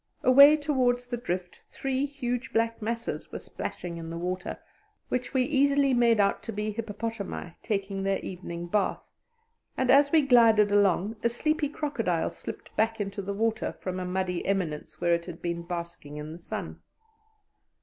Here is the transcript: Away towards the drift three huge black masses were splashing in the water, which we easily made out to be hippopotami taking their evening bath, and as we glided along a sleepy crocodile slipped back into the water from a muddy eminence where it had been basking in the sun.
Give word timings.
Away 0.23 0.57
towards 0.57 1.07
the 1.09 1.17
drift 1.17 1.61
three 1.69 2.07
huge 2.07 2.53
black 2.53 2.81
masses 2.81 3.31
were 3.31 3.37
splashing 3.37 3.97
in 3.97 4.09
the 4.09 4.17
water, 4.17 4.57
which 5.09 5.31
we 5.35 5.43
easily 5.43 5.93
made 5.93 6.19
out 6.19 6.41
to 6.41 6.51
be 6.51 6.71
hippopotami 6.71 7.53
taking 7.61 8.01
their 8.01 8.17
evening 8.21 8.65
bath, 8.65 9.11
and 9.77 9.91
as 9.91 10.11
we 10.11 10.23
glided 10.23 10.71
along 10.71 11.17
a 11.23 11.29
sleepy 11.29 11.69
crocodile 11.69 12.31
slipped 12.31 12.75
back 12.75 12.99
into 12.99 13.21
the 13.21 13.33
water 13.35 13.75
from 13.79 13.99
a 13.99 14.05
muddy 14.05 14.43
eminence 14.43 14.99
where 14.99 15.13
it 15.13 15.27
had 15.27 15.39
been 15.39 15.61
basking 15.61 16.17
in 16.17 16.31
the 16.31 16.39
sun. 16.39 16.81